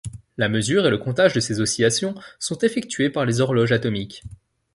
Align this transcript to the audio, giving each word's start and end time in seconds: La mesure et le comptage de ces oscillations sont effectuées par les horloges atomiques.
La 0.37 0.49
mesure 0.49 0.87
et 0.87 0.89
le 0.89 0.97
comptage 0.97 1.33
de 1.33 1.39
ces 1.39 1.59
oscillations 1.61 2.15
sont 2.39 2.57
effectuées 2.57 3.11
par 3.11 3.23
les 3.27 3.39
horloges 3.39 3.71
atomiques. 3.71 4.23